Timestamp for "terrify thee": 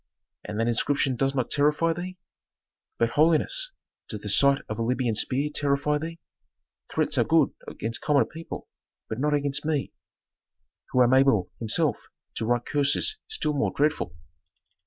1.51-2.17, 5.53-6.17